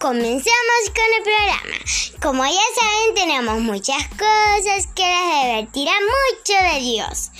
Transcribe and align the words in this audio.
Comencemos 0.00 0.82
con 0.94 1.04
el 1.16 1.22
programa. 1.24 1.76
Como 2.22 2.44
ya 2.44 2.60
saben, 2.80 3.14
tenemos 3.16 3.58
muchas 3.60 4.06
cosas 4.10 4.86
que 4.94 5.02
les 5.02 5.72
divertirán 5.72 6.02
mucho 6.04 6.72
de 6.72 6.80
Dios. 6.80 7.30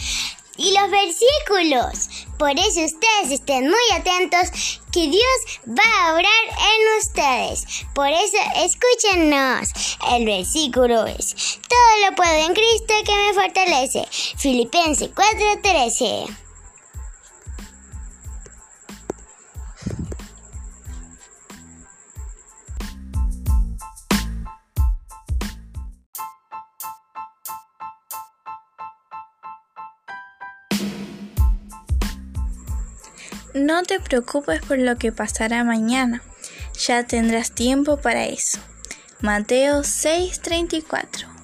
Y 0.56 0.76
los 0.76 0.90
versículos. 0.90 2.26
Por 2.36 2.50
eso 2.50 2.80
ustedes 2.84 3.30
estén 3.30 3.70
muy 3.70 3.96
atentos 3.96 4.80
que 4.92 5.06
Dios 5.08 5.60
va 5.68 6.08
a 6.08 6.14
obrar 6.14 6.44
en 6.48 6.98
ustedes. 6.98 7.64
Por 7.94 8.08
eso 8.08 8.38
escúchenos. 8.56 9.68
El 10.10 10.24
versículo 10.24 11.06
es, 11.06 11.60
todo 11.68 12.10
lo 12.10 12.16
puedo 12.16 12.44
en 12.44 12.54
Cristo 12.54 12.94
que 13.06 13.14
me 13.14 13.34
fortalece. 13.34 14.04
Filipenses 14.36 15.10
4:13. 15.14 16.47
No 33.54 33.82
te 33.82 33.98
preocupes 33.98 34.60
por 34.62 34.78
lo 34.78 34.96
que 34.96 35.10
pasará 35.10 35.64
mañana, 35.64 36.22
ya 36.78 37.04
tendrás 37.06 37.52
tiempo 37.52 37.96
para 37.96 38.26
eso. 38.26 38.58
Mateo 39.20 39.82
6:34 39.82 41.38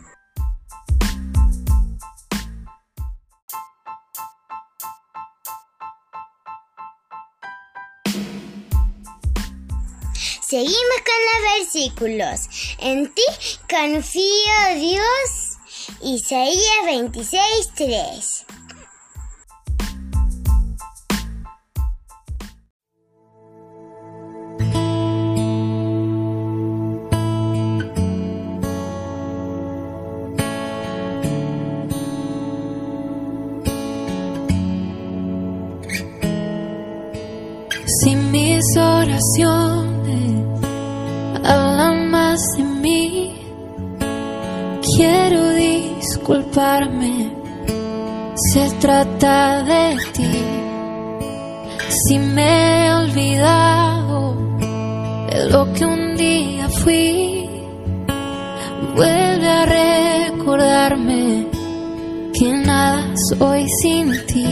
Seguimos 10.47 11.01
con 11.05 11.21
los 11.27 11.41
versículos. 11.59 12.77
En 12.79 13.13
ti 13.13 13.23
confío, 13.69 14.77
Dios. 14.77 15.59
Isaías 16.01 16.85
26:3. 16.87 18.54
Mis 38.55 38.77
oraciones 38.77 40.61
hablan 41.45 42.11
más 42.11 42.41
de 42.57 42.63
mí, 42.63 43.35
quiero 44.97 45.51
disculparme. 45.55 47.33
Se 48.53 48.71
trata 48.81 49.63
de 49.63 49.97
ti. 50.13 50.35
Si 51.89 52.19
me 52.19 52.87
he 52.87 52.95
olvidado 52.95 54.37
de 55.31 55.51
lo 55.51 55.73
que 55.73 55.85
un 55.85 56.17
día 56.17 56.69
fui, 56.69 57.49
vuelve 58.95 59.49
a 59.49 59.67
recordarme 59.67 61.47
que 62.37 62.53
nada 62.53 63.15
soy 63.29 63.67
sin 63.81 64.27
ti. 64.27 64.47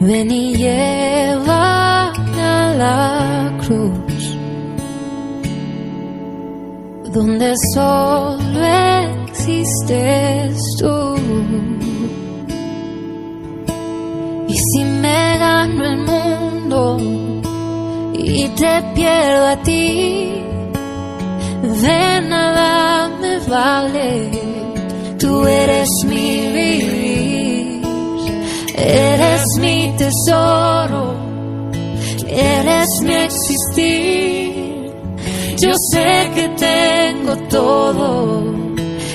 Ven 0.00 0.30
y 0.30 0.54
llévame 0.56 1.64
a 1.70 1.73
la 2.76 3.52
cruz, 3.60 4.36
donde 7.12 7.54
solo 7.74 8.64
existes 9.22 10.56
tú. 10.78 11.14
Y 14.48 14.56
si 14.56 14.84
me 14.84 15.38
gano 15.38 15.84
el 15.84 15.98
mundo 15.98 16.98
y 18.12 18.48
te 18.50 18.82
pierdo 18.94 19.46
a 19.48 19.56
ti, 19.62 20.42
de 21.62 22.20
nada 22.28 23.08
me 23.20 23.38
vale. 23.48 24.30
Tú 25.18 25.46
eres 25.46 25.88
mi 26.06 26.40
vivir, 26.58 27.82
eres 28.76 29.44
mi 29.60 29.94
tesoro, 29.96 31.14
eres 32.34 32.88
mi 33.02 33.14
existir. 33.14 34.92
Yo 35.58 35.72
sé 35.92 36.30
que 36.34 36.48
tengo 36.48 37.36
todo 37.48 38.54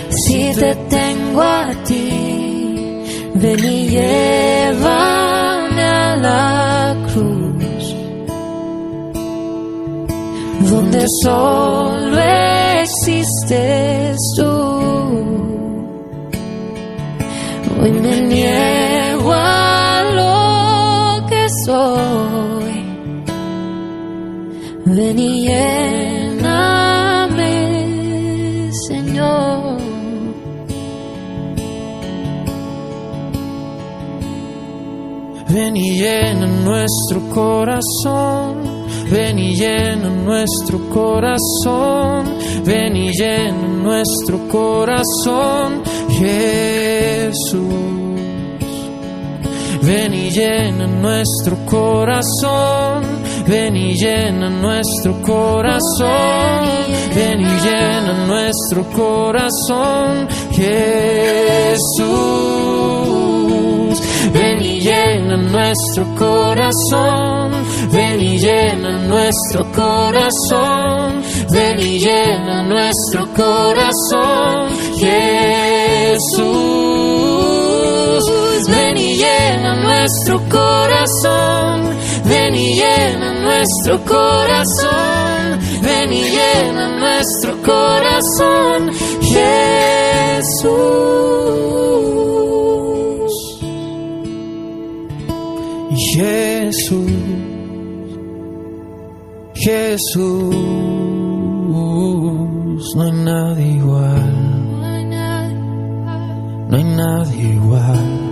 si 0.09 0.51
te 0.53 0.75
tengo 0.89 1.41
a 1.41 1.73
ti. 1.85 3.03
Ven 3.35 3.59
y 3.59 3.87
llévame 3.89 5.83
a 5.83 6.15
la 6.17 6.95
cruz, 7.13 7.95
donde 10.69 11.05
solo 11.23 12.19
existes 12.81 14.17
tú. 14.35 14.49
Hoy 17.81 17.91
me 17.91 18.21
niego 18.21 18.88
Ven 25.09 25.17
y 25.17 25.49
Señor. 28.87 29.79
Ven 35.49 35.75
y 35.75 35.99
llena 35.99 36.45
nuestro 36.45 37.27
corazón, 37.33 38.57
ven 39.09 39.39
y 39.39 39.55
llena 39.55 40.09
nuestro 40.09 40.77
corazón, 40.89 42.27
ven 42.63 42.95
y 42.95 43.11
llena 43.11 43.67
nuestro 43.81 44.47
corazón, 44.47 45.81
Jesús. 46.19 47.89
Ven 49.81 50.13
y 50.13 50.29
llena 50.29 50.85
nuestro 50.85 51.57
corazón, 51.65 53.01
ven 53.49 53.75
y 53.75 53.95
llena 53.95 54.49
nuestro 54.49 55.19
corazón, 55.23 56.69
ven 57.15 57.41
y 57.41 57.59
llena 57.65 58.13
nuestro 58.27 58.83
corazón, 58.91 60.27
Jesús. 60.51 61.79
Ven 64.31 64.61
y 64.61 64.79
llena 64.79 65.37
nuestro 65.37 66.05
corazón, 66.15 67.51
ven 67.91 68.21
y 68.21 68.37
llena 68.37 68.91
nuestro 69.07 69.65
corazón, 69.71 71.23
ven 71.51 71.79
y 71.79 71.99
llena 71.99 72.61
nuestro 72.63 73.27
corazón, 73.33 74.69
Jesús. 74.99 76.69
Ven 78.67 78.97
y 78.97 79.15
llena 79.15 79.75
nuestro 79.81 80.39
corazón, 80.49 81.89
ven 82.29 82.55
y 82.55 82.75
llena 82.75 83.33
nuestro 83.41 83.99
corazón, 84.05 85.59
ven 85.81 86.13
y 86.13 86.23
llena 86.23 86.99
nuestro 86.99 87.61
corazón, 87.63 88.91
Jesús. 89.21 90.99
Jesús, 96.15 97.11
Jesús, 99.53 100.55
no 102.95 103.03
hay 103.03 103.11
nadie 103.11 103.67
igual, 103.73 104.79
no 106.69 106.75
hay 106.77 106.83
nadie 106.83 107.43
igual. 107.53 108.29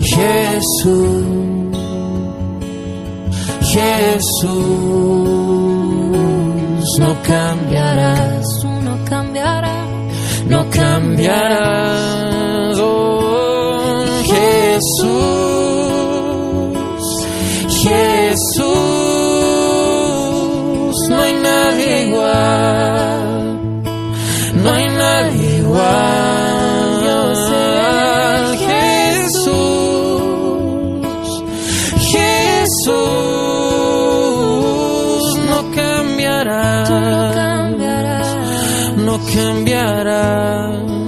Jesús, 0.00 1.55
Jesús, 3.76 4.48
no 6.98 7.10
cambiarás, 7.22 8.46
Tú 8.62 8.68
no 8.68 8.96
cambiarás. 9.04 9.86
no 10.48 10.64
cambiarás. 10.70 12.16
Oh, 12.80 14.04
Jesús, 14.32 15.12
Jesús, 17.82 18.66
no 21.10 21.20
hay 21.20 21.34
nadie 21.34 22.06
igual, 22.08 23.82
no 24.54 24.70
hay 24.72 24.88
nadie 24.88 25.58
igual. 25.58 26.15
Cambiarás. 39.18 41.05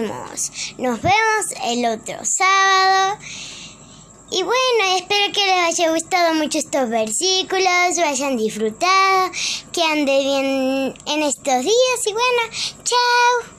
Nos 0.00 1.02
vemos 1.02 1.46
el 1.64 1.86
otro 1.86 2.24
sábado. 2.24 3.18
Y 4.30 4.42
bueno, 4.42 4.96
espero 4.96 5.32
que 5.32 5.46
les 5.46 5.78
haya 5.78 5.92
gustado 5.92 6.34
mucho 6.34 6.58
estos 6.58 6.88
versículos, 6.88 7.96
lo 7.96 8.06
hayan 8.06 8.36
disfrutado, 8.36 9.30
que 9.72 9.82
ande 9.82 10.18
bien 10.18 10.94
en 11.06 11.22
estos 11.22 11.62
días 11.62 12.06
y 12.06 12.12
bueno, 12.12 12.42
chao. 12.82 13.53